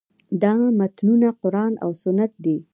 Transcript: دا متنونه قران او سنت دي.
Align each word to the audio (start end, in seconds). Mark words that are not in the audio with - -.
دا 0.41 0.53
متنونه 0.79 1.29
قران 1.41 1.73
او 1.83 1.91
سنت 2.03 2.31
دي. 2.43 2.57